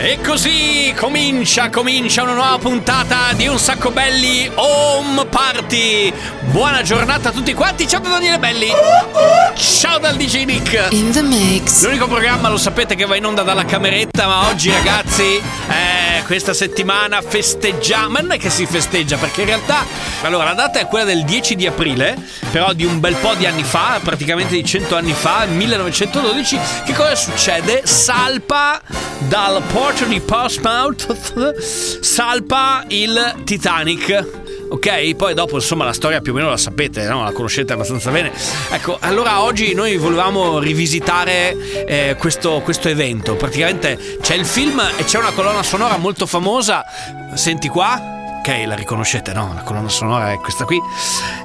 E 0.00 0.20
così 0.24 0.94
comincia, 0.96 1.70
comincia 1.70 2.22
una 2.22 2.34
nuova 2.34 2.56
puntata 2.58 3.32
di 3.32 3.48
Un 3.48 3.58
Sacco 3.58 3.90
Belli 3.90 4.48
Home 4.54 5.26
Party. 5.26 6.12
Buona 6.52 6.82
giornata 6.82 7.30
a 7.30 7.32
tutti 7.32 7.52
quanti, 7.52 7.88
ciao 7.88 7.98
da 7.98 8.10
Daniele 8.10 8.38
Belli. 8.38 8.68
Ciao 9.56 9.98
dal 9.98 10.14
DJ 10.14 10.44
Nick. 10.44 10.92
In 10.92 11.10
the 11.10 11.22
mix. 11.22 11.84
L'unico 11.84 12.06
programma, 12.06 12.48
lo 12.48 12.58
sapete, 12.58 12.94
che 12.94 13.06
va 13.06 13.16
in 13.16 13.26
onda 13.26 13.42
dalla 13.42 13.64
cameretta, 13.64 14.28
ma 14.28 14.46
oggi 14.46 14.70
ragazzi, 14.70 15.24
eh, 15.34 16.22
questa 16.26 16.54
settimana 16.54 17.20
festeggiamo. 17.20 18.10
Ma 18.10 18.20
non 18.20 18.30
è 18.30 18.38
che 18.38 18.50
si 18.50 18.66
festeggia, 18.66 19.16
perché 19.16 19.40
in 19.40 19.48
realtà, 19.48 19.84
allora, 20.22 20.44
la 20.44 20.54
data 20.54 20.78
è 20.78 20.86
quella 20.86 21.06
del 21.06 21.24
10 21.24 21.56
di 21.56 21.66
aprile, 21.66 22.16
però 22.52 22.72
di 22.72 22.84
un 22.84 23.00
bel 23.00 23.16
po' 23.16 23.34
di 23.34 23.46
anni 23.46 23.64
fa, 23.64 23.98
praticamente 24.00 24.54
di 24.54 24.64
100 24.64 24.94
anni 24.94 25.12
fa, 25.12 25.44
1912. 25.46 26.56
Che 26.84 26.92
cosa 26.92 27.16
succede? 27.16 27.82
Salpa 27.84 28.80
dal 29.18 29.60
porto 29.62 29.87
di 29.88 30.20
Portsmouth, 30.20 31.56
salpa 32.00 32.84
il 32.88 33.36
Titanic. 33.44 34.26
Ok, 34.68 35.14
poi 35.14 35.32
dopo 35.32 35.54
insomma 35.54 35.86
la 35.86 35.94
storia 35.94 36.20
più 36.20 36.32
o 36.32 36.34
meno 36.34 36.50
la 36.50 36.58
sapete, 36.58 37.06
no? 37.06 37.24
la 37.24 37.32
conoscete 37.32 37.72
abbastanza 37.72 38.10
bene. 38.10 38.30
Ecco, 38.70 38.98
allora 39.00 39.40
oggi 39.40 39.72
noi 39.72 39.96
volevamo 39.96 40.58
rivisitare 40.58 41.86
eh, 41.86 42.16
questo, 42.18 42.60
questo 42.62 42.88
evento. 42.88 43.34
Praticamente 43.36 44.18
c'è 44.20 44.34
il 44.34 44.44
film 44.44 44.78
e 44.98 45.04
c'è 45.04 45.18
una 45.18 45.32
colonna 45.32 45.62
sonora 45.62 45.96
molto 45.96 46.26
famosa. 46.26 46.84
Senti 47.34 47.68
qua. 47.68 48.17
Ok, 48.38 48.64
la 48.66 48.74
riconoscete, 48.74 49.32
no? 49.32 49.52
La 49.54 49.62
colonna 49.62 49.88
sonora 49.88 50.32
è 50.32 50.38
questa 50.38 50.64
qui. 50.64 50.80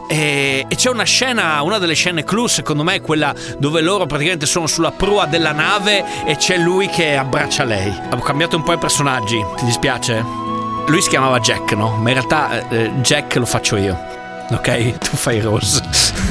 E, 0.08 0.66
e 0.68 0.76
c'è 0.76 0.90
una 0.90 1.04
scena, 1.04 1.62
una 1.64 1.80
delle 1.80 1.96
scene 1.96 2.24
clou, 2.24 2.48
secondo 2.48 2.84
me, 2.84 2.96
è 2.96 3.02
quella 3.02 3.34
dove 3.58 3.82
loro 3.82 4.06
praticamente 4.06 4.46
sono 4.46 4.68
sulla 4.68 4.92
prua 4.92 5.26
della 5.26 5.52
nave 5.52 6.06
e 6.26 6.38
c'è 6.38 6.58
lui 6.58 6.88
che 6.88 7.18
abbraccia 7.18 7.64
lei. 7.64 7.94
Ho 8.12 8.20
cambiato 8.20 8.56
un 8.56 8.64
po' 8.64 8.74
i 8.74 8.78
personaggi, 8.78 9.44
ti 9.58 9.66
dispiace? 9.66 10.24
Lui 10.86 11.02
si 11.02 11.10
chiamava 11.10 11.40
Jack, 11.40 11.72
no? 11.74 11.98
Ma 11.98 12.10
in 12.10 12.16
realtà 12.16 12.70
eh, 12.70 12.92
Jack 13.02 13.36
lo 13.36 13.46
faccio 13.46 13.76
io. 13.76 13.98
Ok? 14.52 14.98
Tu 15.10 15.16
fai 15.18 15.42
Rose. 15.42 15.82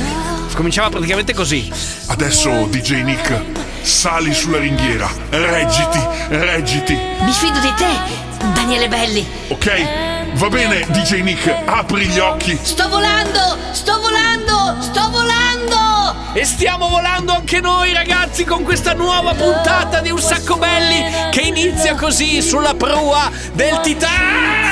Cominciava 0.55 0.90
praticamente 0.90 1.34
così. 1.34 1.72
Adesso, 2.06 2.66
DJ 2.70 3.02
Nick, 3.02 3.42
sali 3.83 4.33
sulla 4.33 4.58
ringhiera. 4.58 5.10
Reggiti, 5.30 5.98
reggiti. 6.28 6.92
Mi 6.92 7.33
fido 7.33 7.58
di 7.58 7.72
te, 7.74 8.46
Daniele 8.55 8.88
Belli. 8.88 9.27
Ok? 9.48 10.11
Va 10.34 10.48
bene, 10.48 10.86
DJ 10.88 11.22
Nick, 11.22 11.55
apri 11.66 12.06
gli 12.06 12.19
occhi. 12.19 12.58
Sto 12.61 12.88
volando, 12.88 13.58
sto 13.72 14.00
volando, 14.00 14.77
sto 14.80 15.11
volando. 15.11 16.30
E 16.33 16.44
stiamo 16.44 16.89
volando 16.89 17.33
anche 17.33 17.61
noi, 17.61 17.92
ragazzi, 17.92 18.44
con 18.44 18.62
questa 18.62 18.94
nuova 18.94 19.34
puntata 19.34 20.00
di 20.00 20.11
Un 20.11 20.19
Sacco 20.19 20.56
Belli 20.56 21.05
che 21.30 21.42
inizia 21.42 21.94
così 21.94 22.41
sulla 22.41 22.74
prua 22.74 23.30
del 23.52 23.80
Wherever 23.83 24.62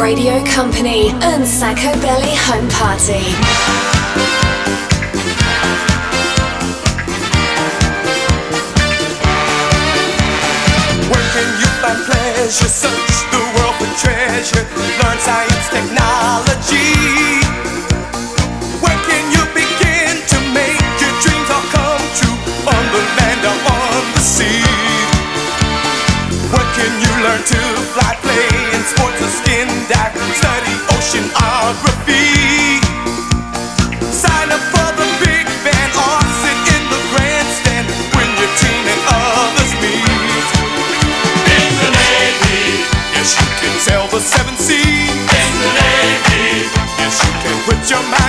Radio 0.00 0.44
Company 0.44 1.08
and 1.22 1.46
Sacco 1.46 1.90
Belly 2.02 2.34
Home 2.44 2.68
Party. 2.68 3.24
Where 11.08 11.28
can 11.32 11.48
you 11.60 11.68
find 11.80 12.00
pleasure? 12.04 12.68
Search 12.68 13.14
the 13.32 13.40
world 13.56 13.74
for 13.80 13.88
treasure. 13.96 14.68
Learn 15.00 15.18
science, 15.18 15.68
technology. 15.72 16.92
Where 18.84 19.00
can 19.08 19.24
you 19.32 19.42
begin 19.56 20.20
to 20.28 20.38
make 20.52 20.82
your 21.00 21.14
dreams 21.24 21.48
all 21.48 21.64
come 21.72 22.04
true? 22.20 22.36
On 22.68 22.84
the 22.92 23.02
land 23.16 23.42
or 23.48 23.56
on 23.64 24.04
the 24.12 24.20
sea. 24.20 24.60
Where 26.52 26.68
can 26.76 26.92
you 27.00 27.12
learn 27.24 27.42
to 27.42 27.85
your 47.90 48.02
mind 48.10 48.25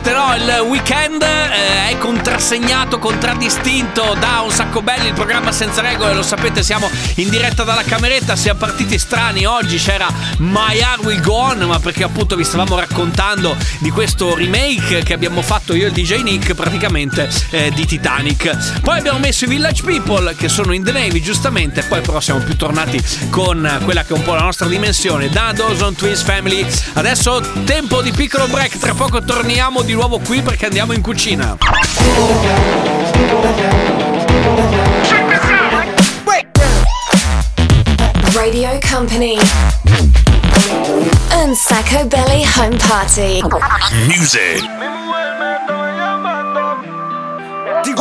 no, 0.00 0.34
il 0.34 0.64
weekend 0.68 1.20
eh, 1.22 1.90
è 1.90 1.98
contrassegnato, 1.98 2.98
contraddistinto 2.98 4.16
da 4.18 4.40
un 4.40 4.50
sacco 4.50 4.80
belli, 4.80 5.08
il 5.08 5.12
programma 5.12 5.52
senza 5.52 5.82
regole, 5.82 6.14
lo 6.14 6.22
sapete, 6.22 6.62
siamo 6.62 6.90
in 7.16 7.28
diretta 7.28 7.62
dalla 7.62 7.82
cameretta, 7.82 8.34
siamo 8.34 8.58
partiti 8.58 8.98
strani, 8.98 9.44
oggi 9.44 9.76
c'era 9.76 10.08
My 10.38 10.78
Heart 10.78 11.04
Will 11.04 11.20
Go 11.20 11.34
On, 11.34 11.58
ma 11.58 11.78
perché 11.78 12.04
appunto 12.04 12.36
vi 12.36 12.44
stavamo 12.44 12.78
raccontando 12.78 13.54
di 13.80 13.90
questo 13.90 14.34
remake 14.34 15.02
che 15.02 15.12
abbiamo 15.12 15.42
fatto 15.42 15.74
io 15.74 15.84
e 15.84 15.88
il 15.88 15.92
DJ 15.92 16.22
Nick 16.22 16.54
praticamente 16.54 17.28
eh, 17.50 17.70
di 17.74 17.84
Titanic. 17.84 18.80
Poi 18.80 18.98
abbiamo 18.98 19.18
messo 19.18 19.44
i 19.44 19.48
Village 19.48 19.82
People 19.82 20.34
che 20.34 20.48
sono 20.48 20.72
in 20.72 20.84
The 20.84 20.92
Navy 20.92 21.20
giustamente, 21.20 21.82
poi 21.82 22.00
però 22.00 22.18
siamo 22.18 22.40
più 22.40 22.56
tornati 22.56 22.98
con 23.28 23.80
quella 23.84 24.04
che 24.04 24.14
è 24.14 24.16
un 24.16 24.22
po' 24.22 24.34
la 24.34 24.42
nostra 24.42 24.68
dimensione, 24.68 25.28
da 25.28 25.52
Dawson 25.54 25.94
Twins 25.94 26.22
Family. 26.22 26.66
Adesso 26.94 27.42
tempo 27.64 28.00
di 28.00 28.10
piccolo 28.12 28.46
break, 28.46 28.78
tra 28.78 28.94
poco 28.94 29.22
torniamo 29.22 29.81
di 29.82 29.94
nuovo 29.94 30.18
qui 30.18 30.42
perché 30.42 30.66
andiamo 30.66 30.92
in 30.92 31.00
cucina. 31.00 31.56
Radio 38.34 38.78
Company. 38.88 39.38
And 41.30 41.54
Sacco 41.54 42.04
Belly 42.06 42.44
Home 42.56 42.76
Party. 42.76 43.40
Music. 44.06 44.62
Mi 47.84 47.94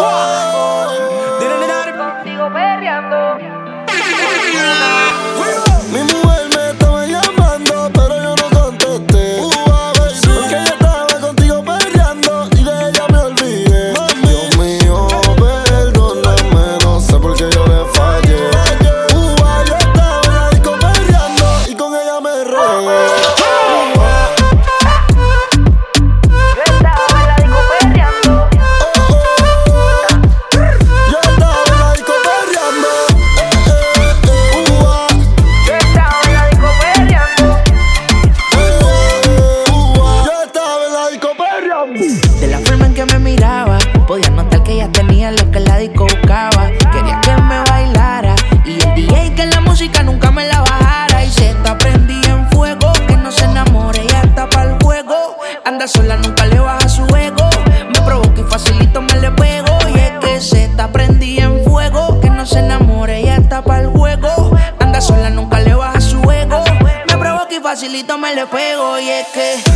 que 69.23 69.70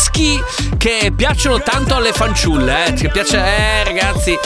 dischi 0.00 0.42
che 0.78 1.12
piacciono 1.14 1.60
tanto 1.60 1.94
alle 1.94 2.12
fanciulle, 2.12 2.86
eh. 2.86 2.92
Che 2.94 3.10
piace, 3.10 3.36
eh, 3.36 3.84
ragazzi. 3.84 4.38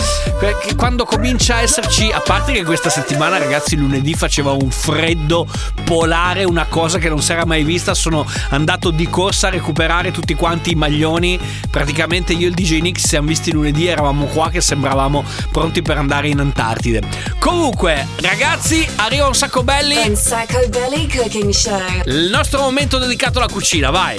quando 0.77 1.05
comincia 1.05 1.57
a 1.57 1.61
esserci, 1.63 2.11
a 2.11 2.21
parte 2.21 2.53
che 2.53 2.65
questa 2.65 2.91
settimana, 2.91 3.39
ragazzi, 3.39 3.77
lunedì 3.77 4.15
faceva 4.15 4.51
un 4.51 4.71
freddo 4.71 5.47
polare, 5.85 6.43
una 6.43 6.67
cosa 6.69 6.99
che 6.99 7.09
non 7.09 7.23
si 7.23 7.31
era 7.31 7.45
mai 7.45 7.63
vista. 7.63 7.95
Sono 7.95 8.27
andato 8.51 8.91
di 8.91 9.09
corsa 9.09 9.47
a 9.47 9.51
recuperare 9.51 10.11
tutti 10.11 10.35
quanti 10.35 10.73
i 10.73 10.75
maglioni. 10.75 11.39
Praticamente 11.71 12.33
io 12.33 12.47
e 12.47 12.49
il 12.49 12.55
DJ 12.55 12.81
Nick 12.81 13.01
ci 13.01 13.07
siamo 13.07 13.29
visti 13.29 13.53
lunedì, 13.53 13.87
eravamo 13.87 14.27
qua 14.27 14.51
che 14.51 14.61
sembravamo 14.61 15.25
pronti 15.53 15.83
per 15.83 15.99
andare 15.99 16.29
in 16.29 16.41
Antartide. 16.41 17.03
Comunque, 17.39 18.09
ragazzi, 18.17 18.87
arriva 18.97 19.29
un 19.29 19.35
sacco 19.35 19.63
belli. 19.63 19.97
And 19.97 20.17
Sacco 20.17 20.59
Belly 20.69 21.07
Cooking 21.09 21.53
Show. 21.53 21.81
Il 22.07 22.29
nostro 22.31 22.61
momento 22.61 22.99
dedicato 22.99 23.39
alla 23.39 23.49
cucina, 23.49 23.91
vai. 23.91 24.17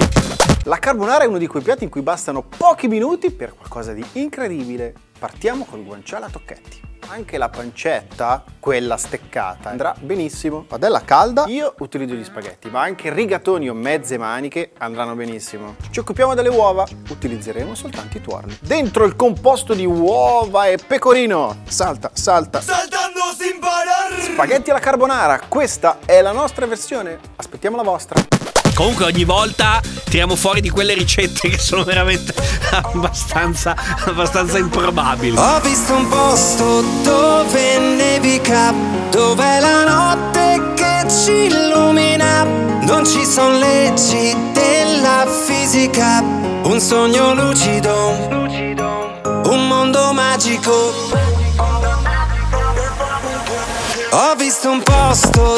La 0.67 0.79
carbonara 0.79 1.25
è 1.25 1.27
uno 1.27 1.37
di 1.37 1.45
quei 1.45 1.61
piatti 1.61 1.83
in 1.83 1.91
cui 1.91 2.01
bastano 2.01 2.41
pochi 2.41 2.87
minuti 2.87 3.29
per 3.29 3.53
qualcosa 3.53 3.93
di 3.93 4.03
incredibile. 4.13 4.95
Partiamo 5.19 5.63
col 5.63 5.83
guanciale 5.83 6.25
a 6.25 6.29
tocchetti. 6.29 6.81
Anche 7.07 7.37
la 7.37 7.49
pancetta, 7.49 8.43
quella 8.59 8.97
steccata, 8.97 9.69
andrà 9.69 9.93
benissimo. 9.99 10.63
Padella 10.63 11.01
calda, 11.01 11.45
io 11.45 11.75
utilizzo 11.77 12.15
gli 12.15 12.23
spaghetti, 12.23 12.71
ma 12.71 12.81
anche 12.81 13.13
rigatoni 13.13 13.69
o 13.69 13.75
mezze 13.75 14.17
maniche 14.17 14.71
andranno 14.79 15.13
benissimo. 15.13 15.75
Ci 15.91 15.99
occupiamo 15.99 16.33
delle 16.33 16.49
uova, 16.49 16.83
utilizzeremo 17.09 17.75
soltanto 17.75 18.17
i 18.17 18.21
tuorli. 18.21 18.57
Dentro 18.59 19.05
il 19.05 19.15
composto 19.15 19.75
di 19.75 19.85
uova 19.85 20.65
e 20.65 20.79
pecorino. 20.79 21.57
Salta, 21.67 22.09
salta. 22.11 22.59
Saltando 22.59 23.19
sin 23.37 23.59
parar. 23.59 24.19
Spaghetti 24.19 24.71
alla 24.71 24.79
carbonara, 24.79 25.41
questa 25.47 25.99
è 26.05 26.23
la 26.23 26.31
nostra 26.31 26.65
versione. 26.65 27.19
Aspettiamo 27.35 27.77
la 27.77 27.83
vostra. 27.83 28.19
Comunque 28.75 29.05
ogni 29.05 29.23
volta 29.23 29.81
tiriamo 30.03 30.35
fuori 30.35 30.59
di 30.59 30.69
quelle 30.69 30.93
ricette 30.93 31.47
che 31.47 31.57
sono 31.57 31.85
veramente 31.85 32.33
abbastanza, 32.71 33.73
abbastanza 34.05 34.57
improbabili. 34.57 35.37
Ho 35.37 35.61
visto 35.61 35.95
un 35.95 36.09
posto 36.09 36.81
dove 37.01 37.79
nevica, 37.79 38.73
dove 39.09 39.59
la 39.61 39.85
notte 39.85 40.73
che 40.75 41.05
ci 41.09 41.45
illumina. 41.45 42.43
Non 42.43 43.05
ci 43.05 43.25
sono 43.25 43.57
leggi 43.57 44.35
della 44.51 45.25
fisica, 45.25 46.21
un 46.63 46.77
sogno 46.81 47.33
lucido, 47.33 48.09
un 49.45 49.67
mondo 49.67 50.11
magico. 50.11 50.93
Ho 54.11 54.35
visto 54.35 54.69
un 54.69 54.83
posto 54.83 55.54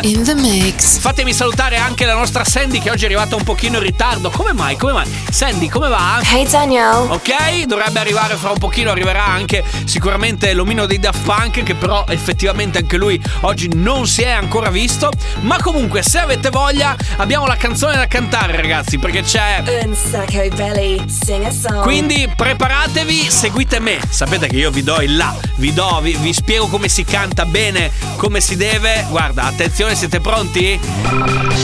In 0.00 0.24
the 0.24 0.34
mix. 0.34 0.98
Fatemi 0.98 1.32
salutare 1.32 1.76
anche 1.76 2.06
la 2.06 2.14
nostra 2.14 2.44
Sandy 2.44 2.80
che 2.80 2.90
oggi 2.90 3.02
è 3.02 3.06
arrivata 3.06 3.36
un 3.36 3.44
pochino 3.44 3.76
in 3.76 3.82
ritardo. 3.82 4.30
Come 4.30 4.52
mai? 4.52 4.76
Come 4.76 4.92
mai? 4.92 5.21
Sandy, 5.32 5.68
come 5.68 5.88
va? 5.88 6.20
Hey 6.22 6.46
Danielle. 6.46 7.08
Ok, 7.08 7.64
dovrebbe 7.64 7.98
arrivare 7.98 8.34
fra 8.34 8.50
un 8.50 8.58
pochino, 8.58 8.90
arriverà 8.90 9.24
anche 9.24 9.64
sicuramente 9.84 10.52
l'omino 10.52 10.84
dei 10.84 10.98
Daft 10.98 11.22
Punk 11.22 11.62
che 11.62 11.74
però 11.74 12.04
effettivamente 12.08 12.78
anche 12.78 12.98
lui 12.98 13.20
oggi 13.40 13.70
non 13.72 14.06
si 14.06 14.20
è 14.20 14.28
ancora 14.28 14.68
visto. 14.68 15.10
Ma 15.40 15.58
comunque 15.62 16.02
se 16.02 16.18
avete 16.18 16.50
voglia 16.50 16.94
abbiamo 17.16 17.46
la 17.46 17.56
canzone 17.56 17.96
da 17.96 18.06
cantare 18.06 18.54
ragazzi 18.56 18.98
perché 18.98 19.22
c'è... 19.22 19.62
Un 19.84 19.96
sacco 19.96 20.46
belly. 20.54 21.02
Sing 21.08 21.44
a 21.46 21.50
song. 21.50 21.80
Quindi 21.80 22.30
preparatevi, 22.36 23.30
seguite 23.30 23.80
me. 23.80 24.00
Sapete 24.10 24.48
che 24.48 24.56
io 24.56 24.70
vi 24.70 24.82
do 24.82 25.00
il 25.00 25.16
là, 25.16 25.34
vi 25.56 25.72
do, 25.72 25.98
vi, 26.02 26.14
vi 26.20 26.34
spiego 26.34 26.66
come 26.66 26.88
si 26.88 27.04
canta 27.04 27.46
bene, 27.46 27.90
come 28.16 28.42
si 28.42 28.54
deve. 28.54 29.06
Guarda, 29.08 29.44
attenzione, 29.44 29.94
siete 29.94 30.20
pronti? 30.20 30.78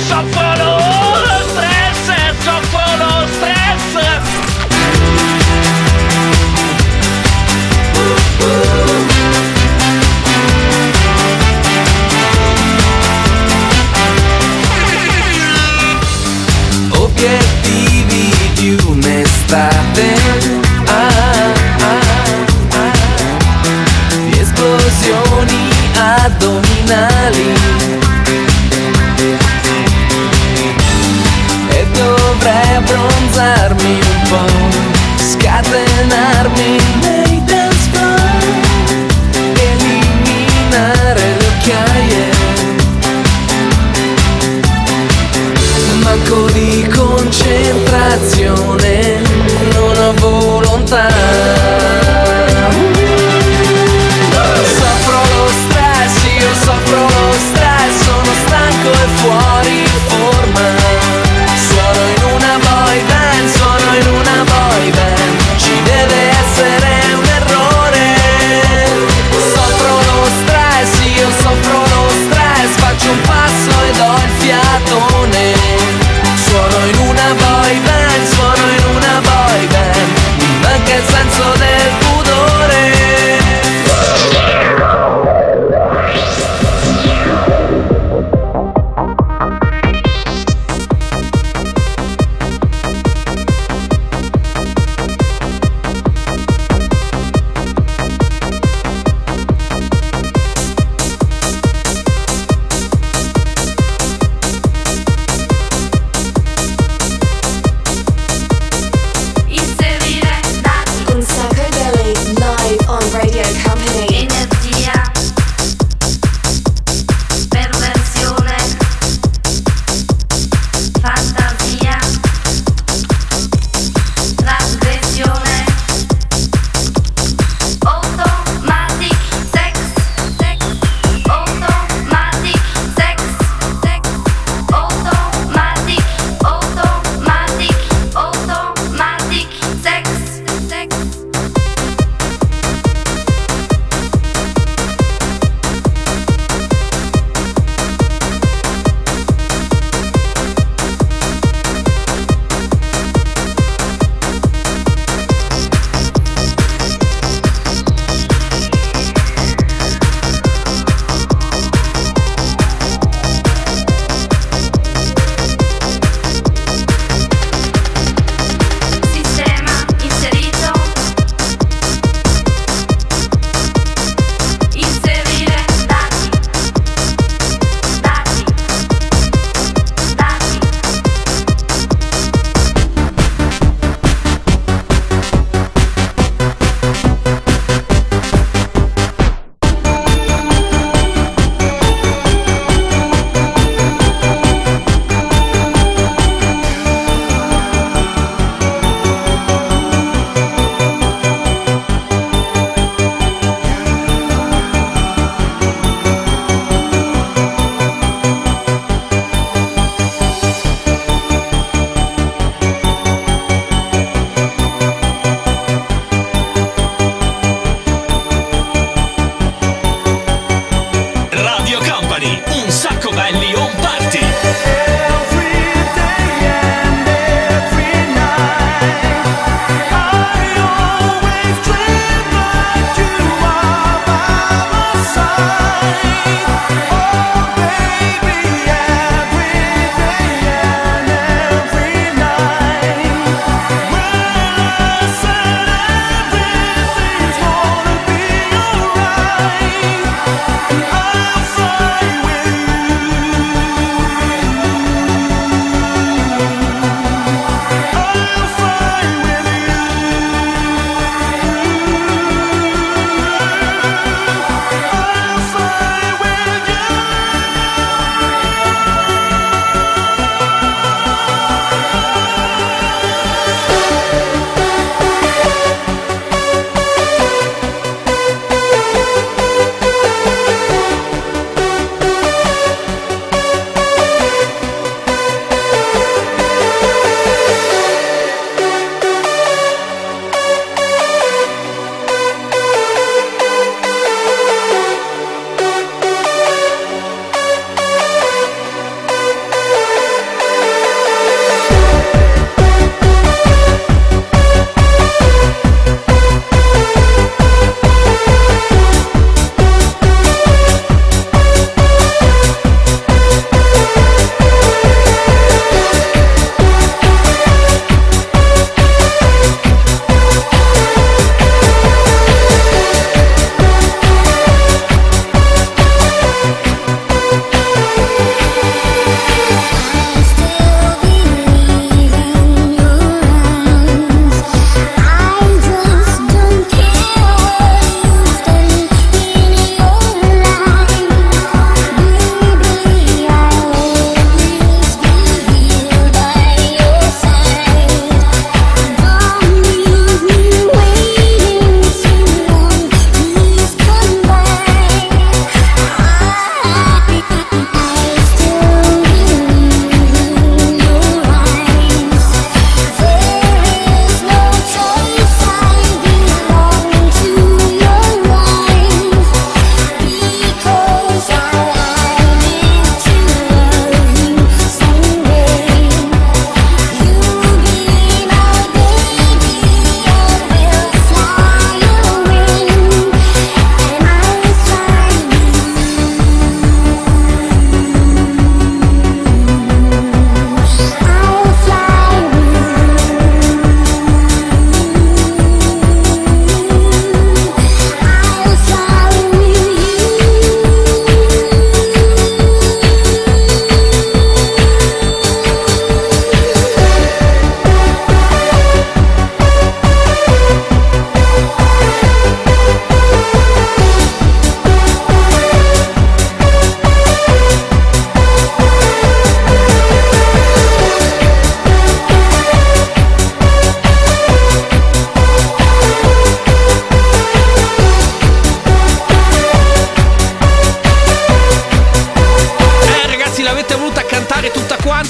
Soffro 0.08 1.37
lo 2.44 3.26
stress, 3.26 4.47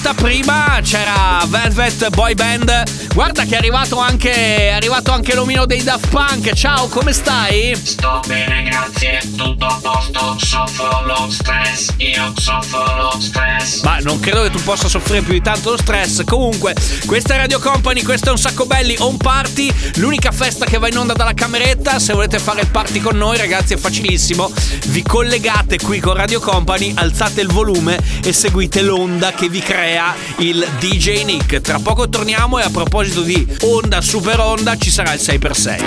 quanta. 0.09 0.15
Prima 0.15 0.81
c'era 0.83 1.45
Velvet 1.47 2.11
Boy 2.11 2.35
Band. 2.35 2.83
Guarda 3.15 3.45
che 3.45 3.55
è 3.55 3.57
arrivato 3.57 3.99
anche, 3.99 4.33
è 4.33 4.71
arrivato 4.71 5.11
anche 5.13 5.35
l'omino 5.35 5.67
dei 5.67 5.83
Daft 5.83 6.09
Punk. 6.09 6.53
Ciao, 6.53 6.89
come 6.89 7.13
stai? 7.13 7.75
Sto 7.83 8.21
bene, 8.27 8.63
grazie, 8.63 9.21
tutto 9.37 9.67
a 9.67 9.79
posto, 9.83 10.37
soffro 10.39 11.05
lo 11.05 11.29
stress, 11.31 11.89
io 11.97 12.33
soffro 12.37 12.85
lo 12.97 13.19
stress. 13.21 13.83
Ma 13.83 13.99
non 13.99 14.21
credo 14.21 14.43
che 14.43 14.51
tu 14.51 14.63
possa 14.63 14.89
soffrire 14.89 15.23
più 15.23 15.33
di 15.33 15.43
tanto 15.43 15.71
lo 15.71 15.77
stress. 15.77 16.23
Comunque, 16.25 16.75
questa 17.07 17.35
è 17.35 17.37
Radio 17.39 17.59
Company, 17.59 18.03
questo 18.03 18.29
è 18.29 18.33
un 18.33 18.39
sacco 18.39 18.67
belli 18.67 18.95
home 18.99 19.17
party, 19.17 19.73
l'unica 19.97 20.31
festa 20.31 20.65
che 20.65 20.79
va 20.79 20.89
in 20.89 20.99
onda 20.99 21.15
dalla 21.15 21.35
cameretta. 21.35 21.99
Se 21.99 22.13
volete 22.13 22.39
fare 22.39 22.61
il 22.61 22.69
party 22.69 23.01
con 23.01 23.17
noi, 23.17 23.37
ragazzi, 23.37 23.75
è 23.75 23.77
facilissimo. 23.77 24.51
Vi 24.89 25.03
collegate 25.03 25.79
qui 25.79 25.99
con 25.99 26.15
Radio 26.15 26.41
Company, 26.41 26.93
alzate 26.95 27.41
il 27.41 27.49
volume 27.49 27.99
e 28.23 28.33
seguite 28.33 28.83
l'onda 28.83 29.33
che 29.33 29.49
vi 29.49 29.61
crea 29.61 29.98
il 30.39 30.67
DJ 30.79 31.25
Nick. 31.25 31.61
Tra 31.61 31.79
poco 31.79 32.09
torniamo 32.09 32.59
e 32.59 32.63
a 32.63 32.71
proposito 32.71 33.23
di 33.23 33.47
onda 33.63 34.01
super 34.01 34.39
onda 34.41 34.77
ci 34.77 34.91
sarà 34.91 35.13
il 35.13 35.21
6x6. 35.21 35.83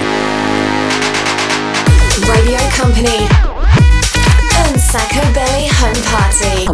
Radio 2.25 2.57
Company 2.77 3.27
and 4.65 4.77
Sacco 4.77 5.21
Belly 5.31 5.69
Home 5.81 5.99
Party. 6.11 6.67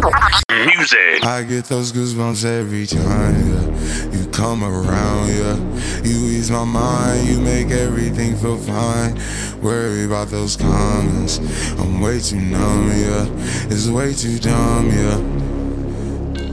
Music. 0.76 1.24
I 1.24 1.44
get 1.44 1.64
those 1.64 1.92
goosebumps 1.92 2.44
every 2.44 2.86
time, 2.86 3.34
yeah. 3.52 4.12
You 4.12 4.26
come 4.30 4.64
around, 4.64 5.28
yeah. 5.28 5.56
You 6.04 6.28
ease 6.28 6.50
my 6.50 6.64
mind, 6.64 7.28
you 7.28 7.40
make 7.40 7.70
everything 7.70 8.36
feel 8.36 8.56
fine. 8.58 9.18
Worry 9.62 10.04
about 10.04 10.28
those 10.28 10.56
comments. 10.56 11.38
I'm 11.78 12.00
way 12.00 12.20
too 12.20 12.40
numb, 12.40 12.88
yeah. 12.88 13.26
It's 13.70 13.88
way 13.88 14.14
too 14.14 14.38
dumb, 14.38 14.90
yeah. 14.90 15.57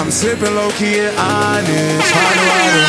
I'm 0.00 0.10
sipping 0.10 0.54
low 0.54 0.70
key 0.70 0.98
and 0.98 1.14
honest. 1.18 2.14
Rider. 2.14 2.86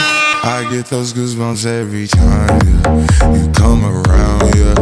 I 0.47 0.65
get 0.71 0.86
those 0.86 1.12
goosebumps 1.12 1.65
every 1.65 2.08
time, 2.08 2.47
yeah. 2.65 3.36
You 3.36 3.52
come 3.52 3.84
around, 3.84 4.56
yeah. 4.56 4.80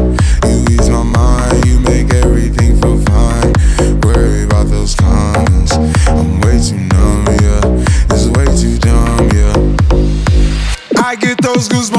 You 0.47 0.63
ease 0.69 0.89
my 0.91 1.01
mind, 1.01 1.65
you 1.65 1.79
make 1.79 2.13
everything 2.13 2.79
feel 2.79 3.01
fine. 3.05 3.53
Worry 4.01 4.43
about 4.43 4.67
those 4.67 4.93
comments. 4.93 5.73
I'm 6.07 6.39
way 6.41 6.61
too 6.61 6.77
numb, 6.77 7.25
yeah. 7.41 8.13
It's 8.13 8.27
way 8.27 8.45
too 8.55 8.77
dumb, 8.77 9.29
yeah. 9.33 11.03
I 11.03 11.15
get 11.15 11.41
those 11.41 11.67
goosebumps 11.67 11.98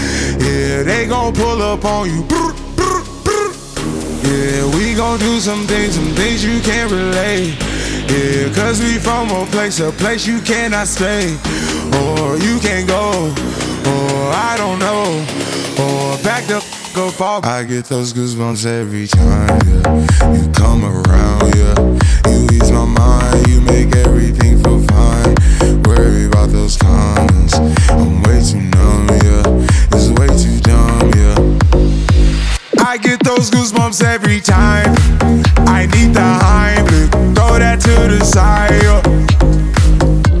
Yeah, 0.43 0.83
they 0.83 1.07
gon' 1.07 1.33
pull 1.33 1.61
up 1.61 1.85
on 1.85 2.09
you. 2.09 2.25
Yeah, 4.23 4.65
we 4.75 4.95
gon' 4.95 5.19
do 5.19 5.39
some 5.39 5.65
things, 5.67 5.95
some 5.95 6.13
things 6.15 6.43
you 6.43 6.59
can't 6.61 6.91
relate. 6.91 7.55
Yeah, 8.09 8.53
cause 8.53 8.79
we 8.81 8.97
from 8.97 9.29
a 9.29 9.45
place, 9.47 9.79
a 9.79 9.91
place 9.91 10.25
you 10.25 10.39
cannot 10.41 10.87
stay. 10.87 11.37
Or 12.01 12.37
you 12.37 12.59
can't 12.59 12.87
go, 12.87 13.33
or 13.91 14.33
I 14.33 14.55
don't 14.57 14.79
know. 14.79 15.05
Or 15.83 16.17
back 16.23 16.45
the 16.47 16.57
f- 16.57 16.97
up 16.97 17.21
off. 17.21 17.45
I 17.45 17.63
get 17.63 17.85
those 17.85 18.11
goosebumps 18.13 18.65
every 18.65 19.07
time, 19.07 19.59
yeah. 19.67 20.33
You 20.33 20.51
come 20.51 20.83
around, 20.83 21.55
yeah. 21.55 22.31
You 22.31 22.47
ease 22.51 22.71
my 22.71 22.85
mind, 22.85 23.47
you 23.47 23.61
make 23.61 23.95
everything 23.95 24.61
feel 24.61 24.81
fine. 24.87 25.35
Worry 25.83 26.25
about 26.25 26.49
those 26.49 26.77
comments. 26.77 27.57
I'm 27.89 28.21
those 33.23 33.49
goosebumps 33.49 34.03
every 34.03 34.39
time. 34.39 34.95
I 35.67 35.85
need 35.87 36.13
the 36.13 36.21
Heimlich, 36.21 37.09
throw 37.35 37.57
that 37.57 37.79
to 37.81 38.07
the 38.07 38.23
side. 38.23 38.71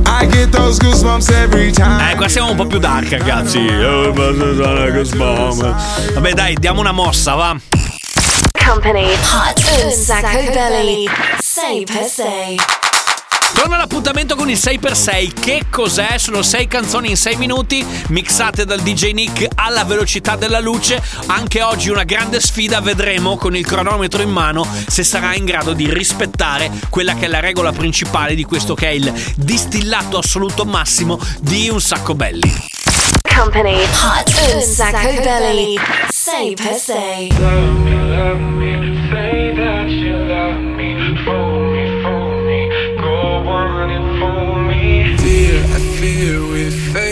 I 0.05 0.25
get 0.25 0.51
those 0.51 0.79
goosebumps 0.79 1.31
every 1.31 1.71
time. 1.71 2.11
Eh, 2.11 2.15
qua 2.15 2.27
siamo 2.27 2.51
un 2.51 2.55
po' 2.55 2.67
più 2.67 2.79
dark, 2.79 3.09
ragazzi. 3.11 3.65
Eh. 3.65 4.11
Vabbè, 6.13 6.33
dai, 6.33 6.55
diamo 6.55 6.79
una 6.79 6.91
mossa, 6.91 7.35
va. 7.35 7.59
Company 8.65 9.11
Hot 9.31 9.61
and 9.81 9.91
Sacco 9.91 10.51
Belly. 10.51 11.07
Say 11.39 11.83
per 11.85 12.05
se. 12.05 12.90
Torna 13.53 13.77
l'appuntamento 13.77 14.35
con 14.35 14.49
il 14.49 14.57
6x6. 14.57 15.33
Che 15.39 15.65
cos'è? 15.69 16.17
Sono 16.17 16.41
6 16.41 16.67
canzoni 16.67 17.09
in 17.09 17.17
6 17.17 17.35
minuti, 17.35 17.85
mixate 18.09 18.65
dal 18.65 18.81
DJ 18.81 19.11
Nick 19.11 19.47
alla 19.55 19.83
velocità 19.83 20.35
della 20.35 20.59
luce. 20.59 21.01
Anche 21.27 21.61
oggi 21.61 21.89
una 21.89 22.03
grande 22.03 22.39
sfida, 22.39 22.81
vedremo 22.81 23.37
con 23.37 23.55
il 23.55 23.65
cronometro 23.65 24.21
in 24.21 24.29
mano 24.29 24.67
se 24.87 25.03
sarà 25.03 25.35
in 25.35 25.45
grado 25.45 25.73
di 25.73 25.91
rispettare 25.91 26.71
quella 26.89 27.13
che 27.13 27.25
è 27.25 27.27
la 27.27 27.39
regola 27.39 27.71
principale 27.71 28.35
di 28.35 28.43
questo 28.43 28.73
che 28.73 28.87
è 28.87 28.91
il 28.91 29.13
distillato 29.35 30.17
assoluto 30.17 30.65
massimo 30.65 31.19
di 31.39 31.69
un 31.69 31.79
sacco 31.79 32.15
belli. 32.15 32.69
Company 33.35 33.81
Hot 33.81 34.51
and 34.51 34.61
Sacco 34.61 35.21
Belly. 35.21 35.75
Say 36.09 36.53
per 36.53 36.73
se. 36.75 37.29
Fear, 39.11 40.30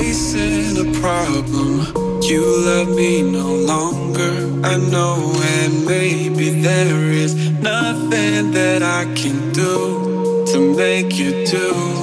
facing 0.09 0.75
a 0.87 0.99
problem. 0.99 2.21
You 2.21 2.41
love 2.65 2.89
me 2.95 3.21
no 3.21 3.53
longer, 3.53 4.33
I 4.63 4.77
know, 4.77 5.33
and 5.43 5.85
maybe 5.85 6.49
there 6.61 7.11
is 7.11 7.35
nothing 7.61 8.51
that 8.51 8.81
I 8.81 9.05
can 9.13 9.51
do 9.51 10.45
to 10.51 10.75
make 10.75 11.13
you 11.19 11.45
do. 11.45 11.98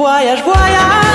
voyage, 0.00 0.42
voyage. 0.42 1.09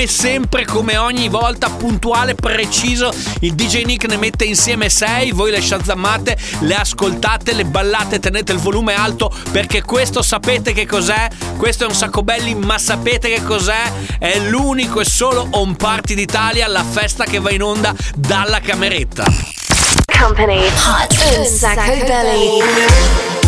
come 0.00 0.12
sempre, 0.12 0.64
come 0.64 0.96
ogni 0.96 1.28
volta, 1.28 1.68
puntuale, 1.68 2.34
preciso. 2.34 3.12
Il 3.40 3.54
DJ 3.54 3.82
Nick 3.84 4.08
ne 4.08 4.16
mette 4.16 4.44
insieme 4.44 4.88
6. 4.88 5.32
Voi 5.32 5.50
le 5.50 5.60
shazammate, 5.60 6.38
le 6.60 6.74
ascoltate, 6.74 7.52
le 7.52 7.66
ballate, 7.66 8.18
tenete 8.18 8.52
il 8.52 8.58
volume 8.58 8.94
alto 8.94 9.30
perché 9.50 9.82
questo 9.82 10.22
sapete 10.22 10.72
che 10.72 10.86
cos'è. 10.86 11.28
Questo 11.58 11.84
è 11.84 11.86
un 11.86 11.94
sacco 11.94 12.22
belli, 12.22 12.54
ma 12.54 12.78
sapete 12.78 13.28
che 13.28 13.42
cos'è? 13.42 13.92
È 14.18 14.38
l'unico 14.38 15.00
e 15.00 15.04
solo 15.04 15.46
on 15.50 15.76
party 15.76 16.14
d'Italia, 16.14 16.66
la 16.66 16.84
festa 16.84 17.24
che 17.24 17.38
va 17.38 17.50
in 17.50 17.62
onda 17.62 17.94
dalla 18.14 18.60
cameretta. 18.60 19.24
Company 20.18 20.66
Hot 20.66 21.36
un 21.36 21.44
sacco 21.44 22.04
belli. 22.06 23.39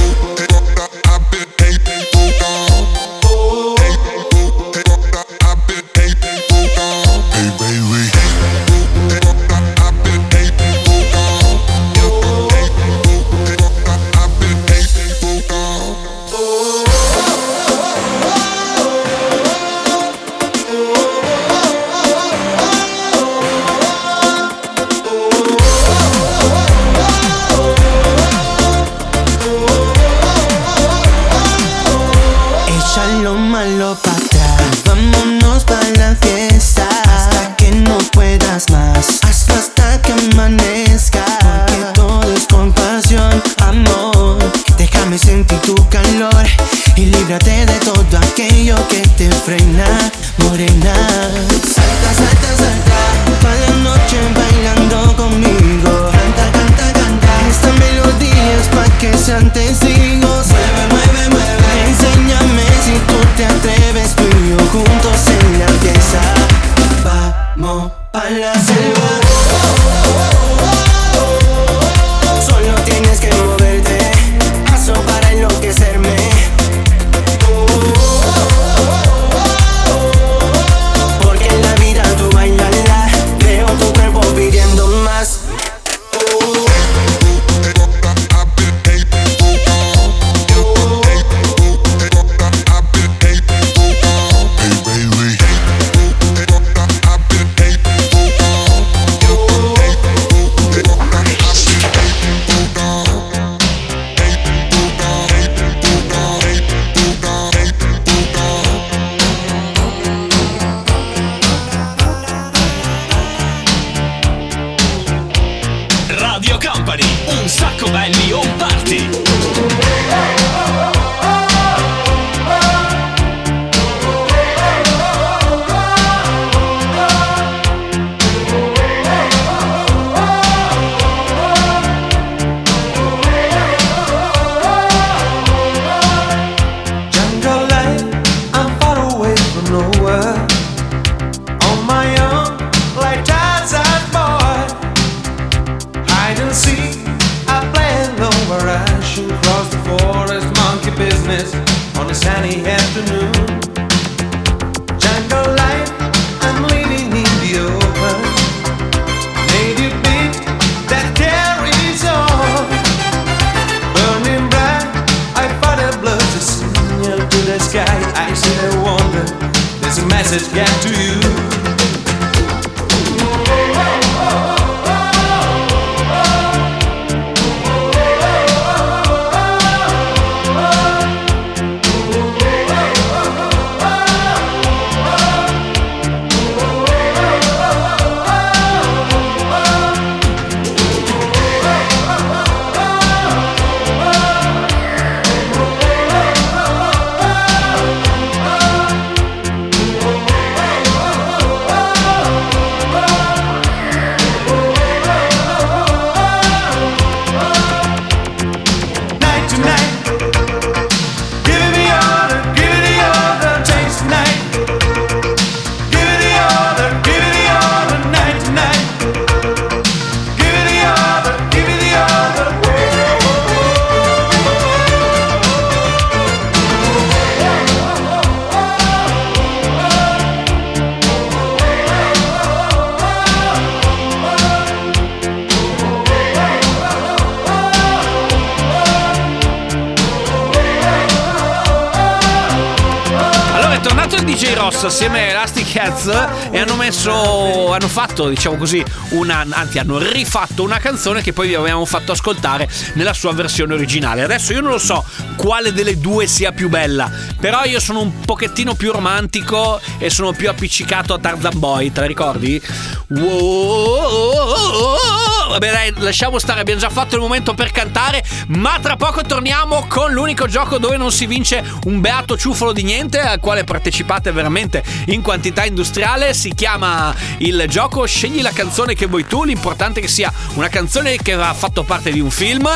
Fatto 248.22 248.28
diciamo 248.28 248.56
così, 248.56 248.84
una, 249.10 249.44
anzi 249.50 249.78
hanno 249.78 249.98
rifatto 249.98 250.62
una 250.62 250.78
canzone 250.78 251.22
che 251.22 251.32
poi 251.32 251.48
vi 251.48 251.54
avevamo 251.54 251.84
fatto 251.84 252.12
ascoltare 252.12 252.68
nella 252.94 253.12
sua 253.12 253.32
versione 253.32 253.74
originale. 253.74 254.22
Adesso 254.22 254.52
io 254.52 254.60
non 254.60 254.70
lo 254.70 254.78
so 254.78 255.04
quale 255.36 255.72
delle 255.72 255.98
due 255.98 256.26
sia 256.26 256.52
più 256.52 256.68
bella, 256.68 257.10
però 257.40 257.64
io 257.64 257.80
sono 257.80 258.00
un 258.00 258.20
pochettino 258.20 258.74
più 258.74 258.92
romantico 258.92 259.80
e 259.98 260.10
sono 260.10 260.32
più 260.32 260.48
appiccicato 260.48 261.14
a 261.14 261.18
Tarzan 261.18 261.58
Boy, 261.58 261.90
te 261.90 262.00
la 262.00 262.06
ricordi? 262.06 262.60
Wow. 263.08 265.11
Vabbè 265.52 265.70
dai, 265.70 265.92
lasciamo 265.98 266.38
stare, 266.38 266.60
abbiamo 266.60 266.80
già 266.80 266.88
fatto 266.88 267.14
il 267.16 267.20
momento 267.20 267.52
per 267.52 267.72
cantare, 267.72 268.24
ma 268.46 268.78
tra 268.80 268.96
poco 268.96 269.20
torniamo 269.20 269.84
con 269.86 270.10
l'unico 270.10 270.46
gioco 270.46 270.78
dove 270.78 270.96
non 270.96 271.12
si 271.12 271.26
vince 271.26 271.62
un 271.84 272.00
beato 272.00 272.38
ciuffolo 272.38 272.72
di 272.72 272.82
niente, 272.82 273.20
al 273.20 273.38
quale 273.38 273.62
partecipate 273.62 274.32
veramente 274.32 274.82
in 275.08 275.20
quantità 275.20 275.66
industriale. 275.66 276.32
Si 276.32 276.54
chiama 276.54 277.14
il 277.38 277.66
gioco 277.68 278.06
Scegli 278.06 278.40
la 278.40 278.50
canzone 278.50 278.94
che 278.94 279.04
vuoi 279.04 279.26
tu, 279.26 279.44
l'importante 279.44 280.00
è 280.00 280.02
che 280.02 280.08
sia 280.08 280.32
una 280.54 280.68
canzone 280.68 281.18
che 281.18 281.34
ha 281.34 281.52
fatto 281.52 281.82
parte 281.82 282.10
di 282.10 282.20
un 282.20 282.30
film. 282.30 282.66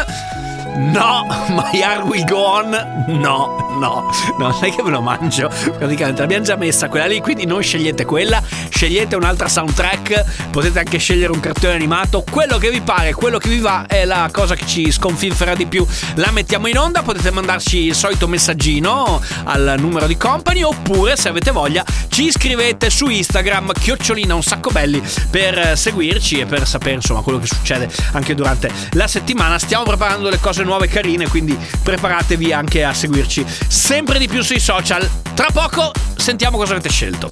No, 0.77 1.27
My 1.49 1.81
Heart 1.81 2.05
Will 2.05 2.25
Go 2.25 2.39
On. 2.39 2.71
No, 3.09 3.75
no, 3.79 3.79
no, 3.79 4.11
non 4.39 4.55
è 4.61 4.71
che 4.71 4.83
ve 4.83 4.91
lo 4.91 5.01
mangio. 5.01 5.49
Praticamente 5.49 6.21
l'abbiamo 6.21 6.45
già 6.45 6.57
messa 6.57 6.89
quella 6.89 7.07
lì, 7.07 7.21
quindi 7.21 7.47
non 7.47 7.63
scegliete 7.63 8.05
quella, 8.05 8.43
scegliete 8.69 9.17
un'altra 9.17 9.49
soundtrack. 9.49 10.51
Potete 10.51 10.79
anche 10.79 10.99
scegliere 10.99 11.33
un 11.33 11.41
cartone 11.41 11.75
animato. 11.75 12.25
Quello 12.29 12.59
che 12.59 12.71
vi 12.71 12.81
pare, 12.81 13.15
quello 13.15 13.39
che 13.39 13.49
vi 13.49 13.59
va 13.59 13.87
è 13.87 14.05
la 14.05 14.29
cosa 14.31 14.55
che 14.55 14.67
ci 14.67 14.91
sconfinferà 14.91 15.55
di 15.55 15.67
più. 15.67 15.87
La 16.17 16.31
mettiamo 16.31 16.67
in 16.67 16.79
onda. 16.79 17.03
Potete 17.03 17.31
mandarci 17.31 17.79
il 17.79 17.95
solito 17.95 18.29
messaggino 18.29 19.21
al 19.45 19.77
numero 19.79 20.07
di 20.07 20.17
company. 20.17 20.63
Oppure, 20.63 21.17
se 21.17 21.29
avete 21.29 21.53
voglia, 21.53 21.85
ci 22.09 22.25
iscrivete 22.25 22.91
su 22.91 23.09
Instagram, 23.09 23.73
chiocciolina 23.73 24.35
un 24.35 24.43
sacco 24.43 24.71
belli, 24.71 25.03
per 25.31 25.77
seguirci 25.77 26.41
e 26.41 26.47
per 26.47 26.67
sapere 26.67 26.95
insomma 26.97 27.21
quello 27.23 27.39
che 27.39 27.47
succede 27.47 27.89
anche 28.13 28.35
durante 28.35 28.71
la 28.93 29.07
settimana. 29.07 29.59
Stiamo 29.59 29.85
preparando 29.85 30.29
le 30.29 30.39
cose 30.39 30.65
nuove 30.67 30.89
carine, 30.89 31.29
quindi 31.29 31.57
preparatevi 31.83 32.53
anche 32.53 32.85
a 32.85 32.93
seguirci 32.93 33.47
sempre 33.69 34.19
di 34.19 34.29
più 34.29 34.43
sui 34.43 34.61
social. 34.61 35.09
Tra 35.35 35.49
poco 35.53 35.93
sentiamo 36.17 36.59
cosa 36.59 36.73
avete 36.73 36.91
scelto. 36.91 37.31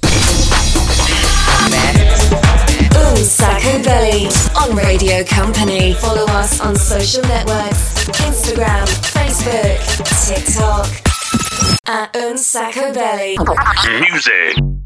Un 2.97 3.23
Sacco 3.23 3.79
Belly 3.79 4.27
on 4.53 4.77
Radio 4.79 5.23
Company. 5.25 5.93
Follow 5.93 6.25
us 6.29 6.59
on 6.59 6.75
social 6.75 7.23
networks 7.27 8.07
Instagram, 8.25 8.85
Facebook, 8.85 9.79
TikTok. 10.25 10.87
At 11.87 12.15
Un 12.15 12.37
Sacco 12.37 12.91
Belly. 12.91 13.35
Music. 14.09 14.84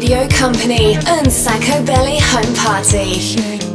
Radio 0.00 0.28
Company 0.28 0.94
and 0.94 1.32
Sacco 1.32 1.84
Belly 1.84 2.18
Home 2.20 2.54
Party. 2.54 3.67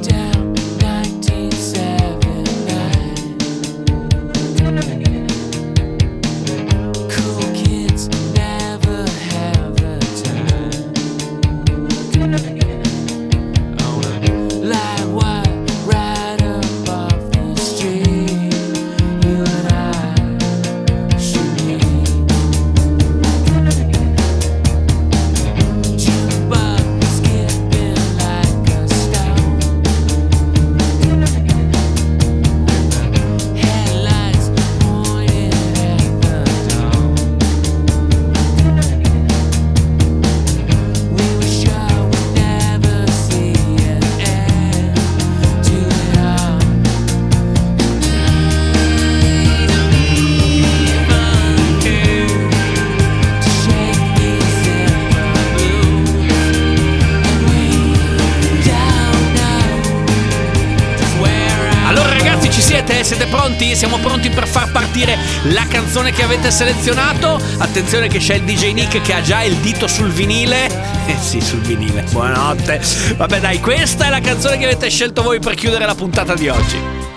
Selezionato? 66.54 67.42
Attenzione 67.58 68.08
che 68.08 68.20
c'è 68.20 68.36
il 68.36 68.44
DJ 68.44 68.74
Nick 68.74 69.02
che 69.02 69.14
ha 69.14 69.22
già 69.22 69.42
il 69.42 69.56
dito 69.58 69.88
sul 69.88 70.12
vinile. 70.12 70.92
Eh 71.06 71.18
sì, 71.20 71.42
sul 71.42 71.60
vinile. 71.60 72.06
Buonanotte. 72.12 72.80
Vabbè 73.18 73.42
dai, 73.42 73.60
questa 73.60 74.06
è 74.06 74.10
la 74.10 74.22
canzone 74.22 74.58
che 74.58 74.64
avete 74.64 74.90
scelto 74.90 75.22
voi 75.22 75.40
per 75.40 75.54
chiudere 75.54 75.86
la 75.86 75.96
puntata 75.96 76.34
di 76.34 76.48
oggi. 76.48 77.13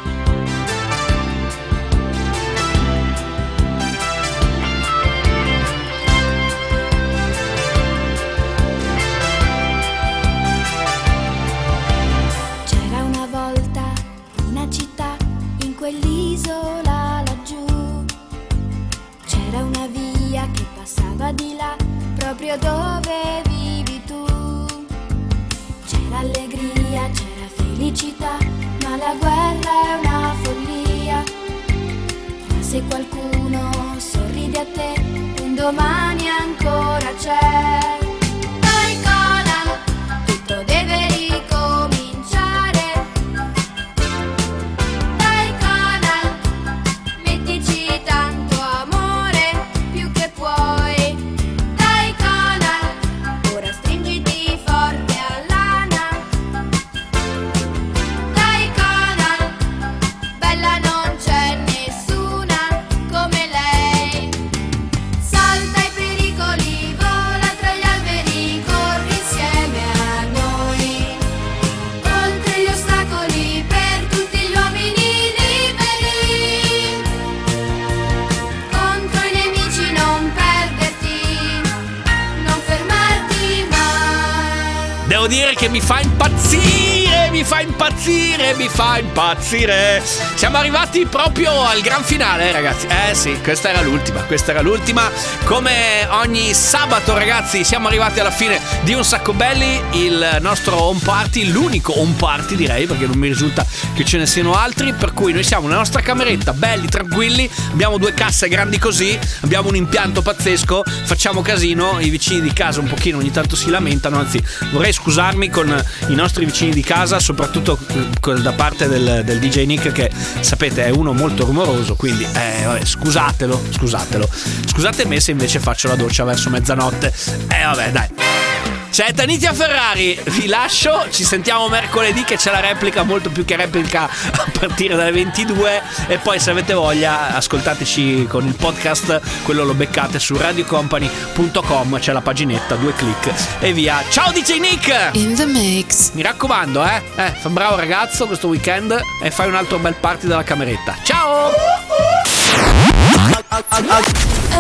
Dire 85.26 85.54
che 85.54 85.68
mi 85.68 85.80
fa 85.80 86.00
impazzire, 86.00 87.05
mi 87.37 87.45
fa 87.45 87.61
impazzire, 87.61 88.55
mi 88.55 88.66
fa 88.66 88.97
impazzire. 88.99 90.03
Siamo 90.37 90.57
arrivati 90.57 91.05
proprio 91.05 91.64
al 91.64 91.82
gran 91.82 92.03
finale, 92.03 92.49
eh, 92.49 92.53
ragazzi. 92.53 92.87
Eh 92.87 93.14
sì, 93.14 93.39
questa 93.43 93.68
era 93.68 93.82
l'ultima, 93.82 94.22
questa 94.22 94.53
era 94.53 94.62
l'ultima. 94.62 95.11
Come 95.45 96.07
ogni 96.12 96.55
sabato, 96.55 97.12
ragazzi, 97.12 97.62
siamo 97.62 97.89
arrivati 97.89 98.20
alla 98.20 98.30
fine 98.30 98.59
di 98.84 98.95
un 98.95 99.05
sacco 99.05 99.34
belli, 99.34 99.82
il 99.93 100.39
nostro 100.41 100.80
home 100.80 101.01
party, 101.05 101.51
l'unico 101.51 102.01
home 102.01 102.14
party 102.16 102.57
direi, 102.57 102.87
perché 102.87 103.07
non 103.07 103.18
mi 103.18 103.28
risulta 103.28 103.66
che 103.95 104.07
ce 104.07 104.16
ne 104.16 104.24
siano 104.24 104.55
altri, 104.55 104.95
per 104.95 105.12
cui 105.12 105.34
noi 105.34 105.45
siamo 105.45 105.66
nella 105.66 105.80
nostra 105.80 106.01
cameretta, 106.01 106.55
belli, 106.55 106.89
tranquilli, 106.89 107.51
abbiamo 107.70 107.99
due 107.99 108.14
casse 108.14 108.49
grandi 108.49 108.78
così, 108.78 109.18
abbiamo 109.43 109.68
un 109.68 109.76
impianto 109.76 110.22
pazzesco, 110.22 110.84
facciamo 111.05 111.43
casino, 111.43 111.99
i 112.01 112.09
vicini 112.09 112.41
di 112.41 112.55
casa 112.55 112.80
un 112.80 112.87
pochino 112.87 113.18
ogni 113.18 113.30
tanto 113.30 113.57
si 113.57 113.68
lamentano, 113.68 114.18
anzi 114.18 114.43
vorrei 114.72 114.95
scusarmi 114.95 115.51
con 115.51 115.84
i 116.09 116.14
nostri 116.14 116.47
vicini 116.47 116.72
di 116.72 116.82
casa, 116.82 117.24
soprattutto 117.26 117.76
eh, 117.88 118.40
da 118.40 118.52
parte 118.52 118.86
del, 118.86 119.22
del 119.24 119.40
DJ 119.40 119.64
Nick 119.64 119.90
che 119.90 120.08
sapete 120.38 120.84
è 120.84 120.90
uno 120.90 121.12
molto 121.12 121.44
rumoroso, 121.44 121.96
quindi 121.96 122.22
eh, 122.22 122.64
vabbè, 122.64 122.84
scusatelo, 122.84 123.62
scusatelo. 123.70 124.28
Scusate 124.66 125.06
me 125.06 125.18
se 125.18 125.32
invece 125.32 125.58
faccio 125.58 125.88
la 125.88 125.96
doccia 125.96 126.22
verso 126.22 126.50
mezzanotte. 126.50 127.12
Eh 127.48 127.64
vabbè, 127.64 127.90
dai. 127.90 128.75
C'è 128.97 129.12
Tanitia 129.12 129.53
Ferrari, 129.53 130.18
vi 130.28 130.47
lascio, 130.47 131.09
ci 131.11 131.22
sentiamo 131.22 131.68
mercoledì 131.68 132.24
che 132.24 132.36
c'è 132.36 132.51
la 132.51 132.61
replica, 132.61 133.03
molto 133.03 133.28
più 133.28 133.44
che 133.44 133.55
replica 133.55 134.05
a 134.05 134.47
partire 134.59 134.97
dalle 134.97 135.11
22 135.11 135.82
e 136.07 136.16
poi 136.16 136.40
se 136.40 136.51
avete 136.51 136.72
voglia 136.72 137.34
ascoltateci 137.34 138.26
con 138.26 138.47
il 138.47 138.55
podcast, 138.55 139.20
quello 139.42 139.64
lo 139.64 139.74
beccate 139.74 140.18
su 140.18 140.34
radiocompany.com, 140.34 141.99
c'è 141.99 142.12
la 142.14 142.22
paginetta, 142.22 142.76
due 142.76 142.94
clic 142.94 143.34
e 143.59 143.74
via. 143.74 144.03
Ciao 144.09 144.32
DJ 144.32 144.61
Nick! 144.61 145.11
In 145.12 145.34
the 145.34 145.44
mix. 145.44 146.12
Mi 146.12 146.22
raccomando, 146.22 146.82
eh, 146.82 147.03
eh, 147.16 147.32
fa 147.38 147.49
un 147.49 147.53
bravo 147.53 147.76
ragazzo 147.76 148.26
questo 148.26 148.49
weekend 148.49 148.99
e 149.22 149.30
fai 149.30 149.49
un 149.49 149.57
altro 149.57 149.76
bel 149.76 149.97
party 149.97 150.26
dalla 150.26 150.42
cameretta. 150.42 150.97
Ciao! 151.03 151.51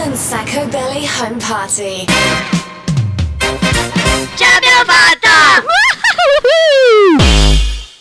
Un 0.04 0.14
Sacco 0.14 0.66
Belly 0.66 1.08
Home 1.20 1.36
Party. 1.38 2.55
Ce 4.34 4.44
l'abbiamo 4.44 4.84
fatta! 4.84 5.64